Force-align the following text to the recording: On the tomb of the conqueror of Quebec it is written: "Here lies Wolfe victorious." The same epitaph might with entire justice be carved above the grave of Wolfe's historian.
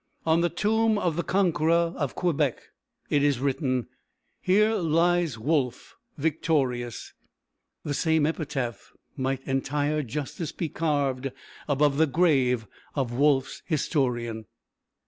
On 0.25 0.41
the 0.41 0.49
tomb 0.49 0.97
of 0.97 1.15
the 1.15 1.21
conqueror 1.21 1.93
of 1.95 2.15
Quebec 2.15 2.59
it 3.11 3.21
is 3.23 3.39
written: 3.39 3.85
"Here 4.41 4.73
lies 4.73 5.37
Wolfe 5.37 5.95
victorious." 6.17 7.13
The 7.83 7.93
same 7.93 8.25
epitaph 8.25 8.93
might 9.15 9.41
with 9.41 9.47
entire 9.49 10.01
justice 10.01 10.51
be 10.51 10.69
carved 10.69 11.31
above 11.67 11.97
the 11.99 12.07
grave 12.07 12.65
of 12.95 13.13
Wolfe's 13.13 13.61
historian. 13.67 14.45